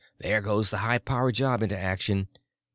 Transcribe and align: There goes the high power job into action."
There 0.17 0.41
goes 0.41 0.71
the 0.71 0.79
high 0.79 0.97
power 0.97 1.31
job 1.31 1.61
into 1.61 1.77
action." 1.77 2.27